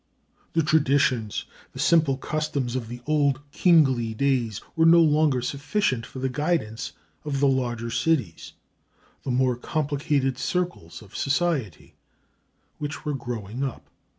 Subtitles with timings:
[0.53, 6.17] The traditions, the simple customs of the old kingly days, were no longer sufficient for
[6.17, 6.93] the guidance
[7.23, 8.53] of the larger cities,
[9.21, 11.93] the more complicated circles of society,
[12.79, 13.91] which were growing up.